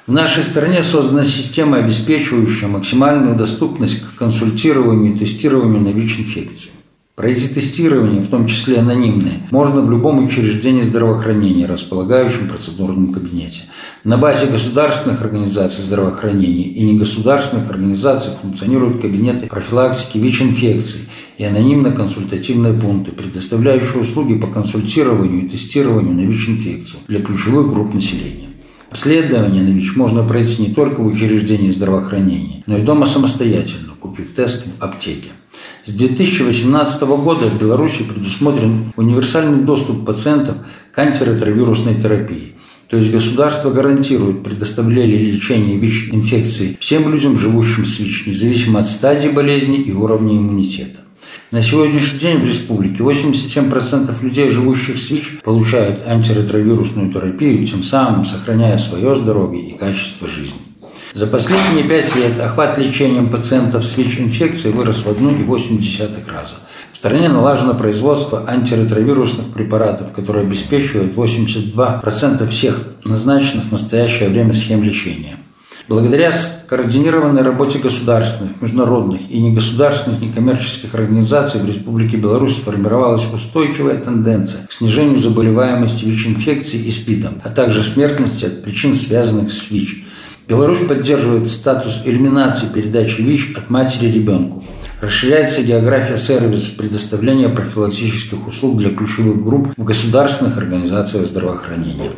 В 0.05 0.11
нашей 0.11 0.43
стране 0.43 0.83
создана 0.83 1.25
система, 1.25 1.77
обеспечивающая 1.77 2.67
максимальную 2.67 3.35
доступность 3.35 4.01
к 4.01 4.15
консультированию 4.17 5.15
и 5.15 5.17
тестированию 5.17 5.81
на 5.81 5.89
ВИЧ-инфекцию. 5.89 6.71
Пройти 7.15 7.47
тестирование, 7.47 8.23
в 8.23 8.29
том 8.29 8.47
числе 8.47 8.79
анонимное, 8.79 9.41
можно 9.51 9.81
в 9.81 9.91
любом 9.91 10.25
учреждении 10.25 10.81
здравоохранения, 10.81 11.67
располагающем 11.67 12.49
процедурном 12.49 13.13
кабинете. 13.13 13.61
На 14.03 14.17
базе 14.17 14.47
государственных 14.47 15.21
организаций 15.21 15.83
здравоохранения 15.83 16.63
и 16.63 16.83
негосударственных 16.83 17.69
организаций 17.69 18.31
функционируют 18.41 18.99
кабинеты 18.99 19.45
профилактики 19.45 20.17
ВИЧ-инфекций 20.17 21.01
и 21.37 21.43
анонимно-консультативные 21.43 22.73
пункты, 22.81 23.11
предоставляющие 23.11 24.01
услуги 24.01 24.33
по 24.39 24.47
консультированию 24.47 25.45
и 25.45 25.49
тестированию 25.49 26.15
на 26.15 26.21
ВИЧ-инфекцию 26.21 27.01
для 27.07 27.21
ключевых 27.21 27.69
групп 27.71 27.93
населения. 27.93 28.49
Обследование 28.89 29.61
на 29.61 29.69
ВИЧ 29.69 29.97
можно 29.97 30.23
пройти 30.23 30.63
не 30.63 30.73
только 30.73 31.01
в 31.01 31.05
учреждении 31.05 31.69
здравоохранения, 31.69 32.63
но 32.65 32.75
и 32.75 32.81
дома 32.81 33.05
самостоятельно, 33.05 33.93
купив 33.99 34.33
тест 34.33 34.65
в 34.65 34.83
аптеке. 34.83 35.29
С 35.85 35.91
2018 35.95 37.01
года 37.01 37.45
в 37.47 37.59
Беларуси 37.59 38.03
предусмотрен 38.03 38.93
универсальный 38.95 39.65
доступ 39.65 40.05
пациентов 40.05 40.55
к 40.93 40.99
антиретровирусной 40.99 41.95
терапии. 41.95 42.53
То 42.87 42.95
есть 42.95 43.11
государство 43.11 43.69
гарантирует 43.69 44.43
предоставление 44.43 45.17
лечения 45.17 45.75
ВИЧ-инфекции 45.75 46.77
всем 46.79 47.11
людям, 47.11 47.37
живущим 47.37 47.85
с 47.85 47.99
ВИЧ, 47.99 48.27
независимо 48.27 48.79
от 48.79 48.87
стадии 48.87 49.27
болезни 49.27 49.81
и 49.81 49.91
уровня 49.91 50.37
иммунитета. 50.37 51.01
На 51.51 51.61
сегодняшний 51.61 52.19
день 52.19 52.37
в 52.37 52.45
республике 52.45 53.03
87% 53.03 54.23
людей, 54.23 54.51
живущих 54.51 54.97
с 54.97 55.11
ВИЧ, 55.11 55.41
получают 55.43 56.07
антиретровирусную 56.07 57.11
терапию, 57.11 57.67
тем 57.67 57.83
самым 57.83 58.25
сохраняя 58.25 58.77
свое 58.77 59.17
здоровье 59.17 59.71
и 59.71 59.77
качество 59.77 60.29
жизни. 60.29 60.61
За 61.13 61.27
последние 61.27 61.83
пять 61.83 62.15
лет 62.15 62.39
охват 62.39 62.79
лечением 62.79 63.29
пациентов 63.29 63.85
с 63.85 63.95
ВИЧ-инфекцией 63.95 64.73
вырос 64.73 65.03
в 65.05 65.07
1,8 65.07 66.31
раза. 66.31 66.55
В 66.91 66.97
стране 66.97 67.29
налажено 67.29 67.75
производство 67.75 68.45
антиретровирусных 68.47 69.53
препаратов, 69.53 70.11
которые 70.11 70.47
обеспечивают 70.47 71.13
82% 71.13 72.47
всех 72.47 72.83
назначенных 73.05 73.65
в 73.65 73.71
настоящее 73.71 74.29
время 74.29 74.55
схем 74.55 74.83
лечения. 74.83 75.35
Благодаря 75.87 76.33
координированной 76.67 77.43
работе 77.43 77.77
государственных, 77.77 78.59
международных 78.59 79.29
и 79.29 79.37
негосударственных 79.39 80.19
некоммерческих 80.21 80.95
организаций 80.95 81.61
в 81.61 81.67
Республике 81.67 82.17
Беларусь 82.17 82.55
сформировалась 82.55 83.31
устойчивая 83.31 83.97
тенденция 83.97 84.65
к 84.65 84.73
снижению 84.73 85.19
заболеваемости 85.19 86.05
ВИЧ-инфекцией 86.05 86.87
и 86.87 86.91
СПИДом, 86.91 87.41
а 87.43 87.49
также 87.49 87.83
смертности 87.83 88.45
от 88.45 88.63
причин, 88.63 88.95
связанных 88.95 89.53
с 89.53 89.69
ВИЧ. 89.69 90.05
Беларусь 90.47 90.85
поддерживает 90.87 91.49
статус 91.49 92.01
элиминации 92.05 92.67
передачи 92.67 93.21
ВИЧ 93.21 93.55
от 93.57 93.69
матери 93.69 94.11
ребенку. 94.11 94.63
Расширяется 94.99 95.63
география 95.63 96.17
сервисов 96.17 96.75
предоставления 96.75 97.49
профилактических 97.49 98.47
услуг 98.47 98.77
для 98.77 98.89
ключевых 98.89 99.41
групп 99.41 99.69
в 99.77 99.83
государственных 99.83 100.57
организациях 100.57 101.27
здравоохранения. 101.27 102.11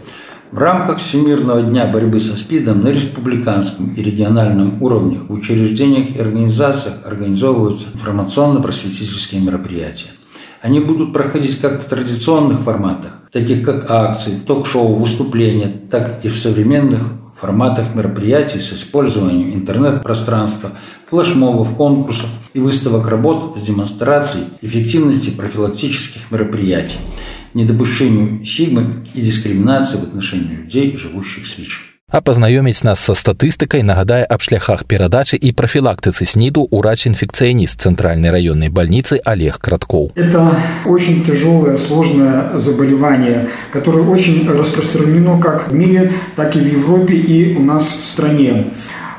В 0.51 0.57
рамках 0.57 0.99
Всемирного 0.99 1.61
дня 1.61 1.85
борьбы 1.87 2.19
со 2.19 2.35
СПИДом 2.37 2.83
на 2.83 2.89
республиканском 2.89 3.93
и 3.95 4.01
региональном 4.01 4.81
уровнях 4.81 5.23
в 5.27 5.33
учреждениях 5.33 6.15
и 6.15 6.19
организациях 6.19 6.95
организовываются 7.05 7.87
информационно-просветительские 7.93 9.41
мероприятия. 9.41 10.09
Они 10.61 10.79
будут 10.79 11.13
проходить 11.13 11.59
как 11.59 11.83
в 11.83 11.89
традиционных 11.89 12.61
форматах, 12.61 13.19
таких 13.31 13.63
как 13.63 13.89
акции, 13.89 14.39
ток-шоу, 14.47 14.95
выступления, 14.95 15.71
так 15.91 16.23
и 16.23 16.29
в 16.29 16.37
современных 16.37 17.03
форматах 17.40 17.94
мероприятий 17.94 18.60
с 18.60 18.72
использованием 18.72 19.54
интернет-пространства, 19.54 20.70
флешмобов, 21.08 21.74
конкурсов 21.76 22.28
и 22.54 22.60
выставок 22.60 23.08
работ 23.08 23.58
с 23.58 23.62
демонстрацией 23.62 24.44
эффективности 24.62 25.30
профилактических 25.30 26.30
мероприятий – 26.30 27.08
недопущению 27.54 28.46
сігмы 28.46 29.02
і 29.14 29.22
дыскрымінацыі 29.26 30.00
в 30.00 30.02
отношении 30.04 30.54
людей, 30.62 30.96
живущих 30.96 31.46
с 31.46 31.58
ВИЧ. 31.58 31.93
А 32.10 32.20
пазнаёміць 32.20 32.82
нас 32.82 32.98
са 33.06 33.14
статыстыкай 33.14 33.84
нагадае 33.86 34.24
аб 34.26 34.42
шляхах 34.42 34.82
перадачы 34.82 35.38
і 35.38 35.52
профілактыцы 35.54 36.26
СНИДу 36.26 36.66
урач-инфекционист 36.70 37.80
Центральной 37.80 38.30
районной 38.30 38.68
больницы 38.68 39.20
Олег 39.24 39.60
Кратков. 39.60 40.10
Это 40.16 40.56
очень 40.86 41.24
тяжелое, 41.24 41.76
сложное 41.76 42.58
заболевание, 42.58 43.48
которое 43.72 44.04
очень 44.04 44.50
распространено 44.50 45.40
как 45.40 45.70
в 45.70 45.72
мире, 45.72 46.12
так 46.34 46.56
и 46.56 46.58
в 46.58 46.66
Европе 46.66 47.14
и 47.14 47.56
у 47.56 47.62
нас 47.62 47.84
в 47.84 48.04
стране. 48.10 48.72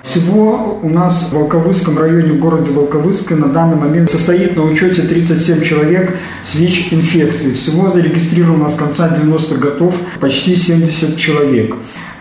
Всего 0.04 0.80
у 0.82 0.90
нас 0.90 1.30
в 1.30 1.34
Волковыском 1.34 1.98
районе, 1.98 2.34
в 2.34 2.40
городе 2.40 2.72
Волковыске 2.72 3.36
на 3.36 3.48
данный 3.48 3.78
момент 3.78 4.12
состоит 4.12 4.58
на 4.58 4.64
учете 4.64 5.04
37 5.04 5.64
человек 5.64 6.18
с 6.44 6.56
ВИЧ-инфекцией. 6.56 7.54
Всего 7.54 7.90
зарегистрировано 7.90 8.70
с 8.70 8.76
конца 8.76 9.08
90-х 9.08 9.56
годов 9.62 9.96
почти 10.20 10.58
70 10.58 11.18
человек. 11.18 11.76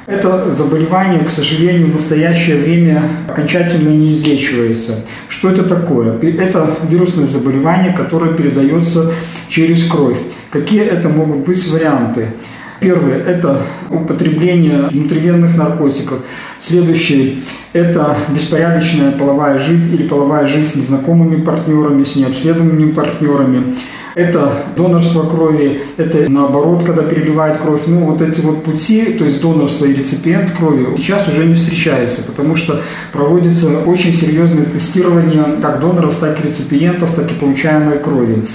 Это 0.08 0.54
заболевание, 0.54 1.24
к 1.24 1.32
сожалению, 1.32 1.88
в 1.88 1.94
настоящее 1.94 2.58
время 2.58 3.10
окончательно 3.28 3.90
не 3.90 4.12
излечивается. 4.12 5.04
Что 5.28 5.50
это 5.50 5.64
такое? 5.64 6.20
Это 6.20 6.78
вирусное 6.88 7.26
заболевание, 7.26 7.92
которое 7.92 8.34
передается 8.34 9.12
через 9.50 9.84
кровь. 9.86 10.20
Какие 10.52 10.82
это 10.82 11.10
могут 11.10 11.38
быть 11.38 11.68
варианты? 11.72 12.34
Первое– 12.80 13.18
это 13.26 13.64
употребление 13.90 14.90
внутривенных 14.92 15.58
наркотиков. 15.58 16.20
Следующее– 16.60 17.38
это 17.74 18.16
беспорядочная 18.30 19.12
половая 19.12 19.58
жизнь 19.58 19.92
или 19.92 20.08
половая 20.08 20.46
жизнь 20.46 20.70
с 20.70 20.76
незнакомыми 20.76 21.42
партнерами, 21.42 22.04
с 22.04 22.16
необследованными 22.16 22.92
партнерами. 22.92 23.74
Это 24.16 24.54
донорство 24.78 25.24
крови, 25.24 25.82
это 25.98 26.32
наоборот, 26.32 26.84
когда 26.86 27.04
переливает 27.04 27.58
кровь. 27.58 27.82
Ну, 27.88 28.06
вот 28.06 28.22
эти 28.22 28.40
вот 28.40 28.64
пути, 28.64 29.14
то 29.14 29.26
есть 29.26 29.42
донорство 29.42 29.86
и 29.86 29.94
реципиент 29.94 30.52
крови, 30.52 30.88
сейчас 30.96 31.28
уже 31.28 31.46
не 31.46 31.54
встречаются, 31.54 32.24
потому 32.24 32.56
что 32.56 32.82
проводится 33.12 33.82
очень 33.86 34.14
серьезное 34.14 34.66
тестирование 34.66 35.60
как 35.62 35.82
доноров, 35.82 36.16
так 36.16 36.40
и 36.40 36.48
реципиентов, 36.48 37.14
так 37.14 37.30
и 37.30 37.36
получаемой 37.36 38.00
крови. 38.00 38.46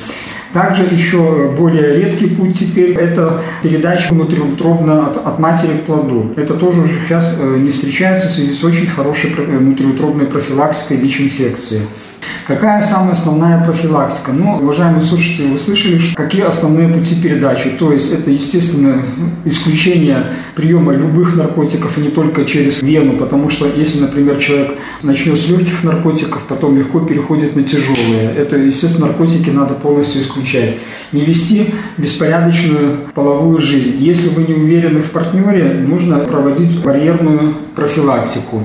Также 0.55 0.83
еще 0.83 1.53
более 1.57 1.97
редкий 1.97 2.27
путь 2.27 2.59
теперь– 2.59 2.93
это 2.99 3.41
передача 3.63 4.13
внутриутробно 4.13 5.07
от, 5.07 5.25
от 5.25 5.39
матери 5.39 5.79
к 5.79 5.83
плоду. 5.83 6.33
Это 6.37 6.55
тоже 6.55 6.81
уже 6.81 6.95
сейчас 7.07 7.39
э, 7.39 7.57
не 7.59 7.71
встречается 7.71 8.29
в 8.29 8.33
связи 8.33 8.55
с 8.55 8.65
очень 8.65 8.89
хорошей 8.89 9.31
внутриутробной 9.31 10.27
профилактикой 10.27 10.97
ВИЧ-инфекции. 10.97 11.83
Какая 12.51 12.83
самая 12.83 13.13
основная 13.13 13.63
профилактика? 13.65 14.33
Ну, 14.33 14.57
уважаемые 14.57 15.03
слушатели, 15.03 15.47
вы 15.47 15.57
слышали, 15.57 16.01
какие 16.17 16.43
основные 16.43 16.89
пути 16.89 17.15
передачи? 17.23 17.71
То 17.71 17.93
есть 17.93 18.13
это, 18.13 18.33
естественно, 18.33 19.05
исключение 19.45 20.33
приема 20.57 20.93
любых 20.93 21.37
наркотиков, 21.37 21.97
и 21.97 22.01
не 22.01 22.09
только 22.09 22.45
через 22.45 22.83
вену, 22.83 23.17
потому 23.17 23.51
что 23.51 23.69
если, 23.69 24.01
например, 24.01 24.39
человек 24.39 24.73
начнет 25.05 25.41
с 25.41 25.47
легких 25.47 25.85
наркотиков, 25.85 26.43
потом 26.49 26.77
легко 26.77 26.99
переходит 26.99 27.55
на 27.55 27.63
тяжелые. 27.63 28.35
Это, 28.37 28.57
естественно, 28.57 29.07
наркотики 29.07 29.51
надо 29.51 29.75
полностью 29.75 30.21
исключать. 30.23 30.75
Не 31.13 31.21
вести 31.21 31.73
беспорядочную 31.99 32.99
половую 33.15 33.61
жизнь. 33.61 33.95
Если 34.01 34.29
вы 34.29 34.43
не 34.43 34.55
уверены 34.55 35.03
в 35.03 35.11
партнере, 35.13 35.75
нужно 35.75 36.19
проводить 36.19 36.83
барьерную 36.83 37.55
профилактику. 37.77 38.65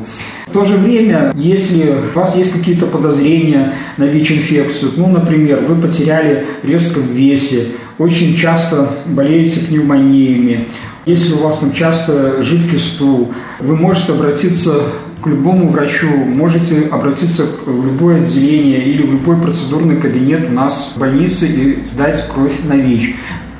То 0.55 0.63
же 0.63 0.75
время, 0.77 1.33
если 1.35 1.97
у 2.13 2.17
вас 2.17 2.37
есть 2.37 2.53
какие-то 2.53 2.85
подозрения 2.85 3.73
на 3.97 4.05
ВИЧ-инфекцию, 4.05 4.93
ну, 4.95 5.09
например, 5.09 5.65
вы 5.67 5.75
потеряли 5.75 6.45
резко 6.63 6.99
в 6.99 7.11
весе, 7.11 7.73
очень 7.97 8.37
часто 8.37 8.89
болеете 9.05 9.67
пневмониями, 9.67 10.65
если 11.05 11.33
у 11.33 11.39
вас 11.39 11.59
там 11.59 11.73
часто 11.73 12.41
жидкий 12.41 12.79
стул, 12.79 13.33
вы 13.59 13.75
можете 13.75 14.13
обратиться 14.13 14.83
к 15.21 15.27
любому 15.27 15.67
врачу, 15.67 16.07
можете 16.07 16.83
обратиться 16.89 17.43
в 17.65 17.85
любое 17.85 18.23
отделение 18.23 18.81
или 18.81 19.01
в 19.01 19.11
любой 19.11 19.35
процедурный 19.35 19.99
кабинет 19.99 20.47
у 20.49 20.53
нас 20.53 20.93
в 20.95 20.99
больнице 20.99 21.47
и 21.47 21.85
сдать 21.85 22.29
кровь 22.33 22.53
на 22.63 22.77
ВИЧ. 22.77 23.13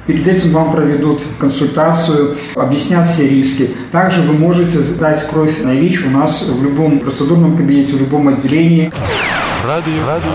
Перед 0.07 0.27
этим 0.27 0.51
вам 0.51 0.73
проведут 0.73 1.23
консультацию, 1.38 2.37
объяснят 2.57 3.07
все 3.07 3.29
риски. 3.29 3.70
Также 3.92 4.23
вы 4.23 4.33
можете 4.33 4.79
сдать 4.79 5.27
кровь 5.29 5.62
на 5.62 5.75
ВИЧ 5.75 6.07
у 6.07 6.11
нас 6.11 6.42
в 6.42 6.62
любом 6.62 6.99
процедурном 6.99 7.57
кабинете, 7.57 7.92
в 7.92 8.01
любом 8.01 8.29
отделении. 8.29 8.92
Радио, 9.64 10.07
Радио. 10.07 10.31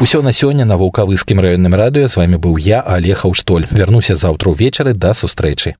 Усё 0.00 0.22
на 0.22 0.32
сёння 0.32 0.64
на 0.64 0.78
вулкавыскім 0.78 1.40
раённым 1.40 1.74
радыё 1.76 2.08
з 2.08 2.16
вами 2.16 2.36
быў 2.36 2.56
я 2.56 2.80
алег 2.80 3.26
Аўштоль 3.28 3.66
вярнуся 3.70 4.16
заўтра 4.16 4.48
ўвечары 4.48 4.94
да 4.96 5.12
сустрэчы 5.12 5.68